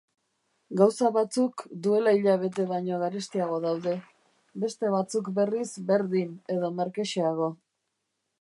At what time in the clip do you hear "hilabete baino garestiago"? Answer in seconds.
2.19-3.61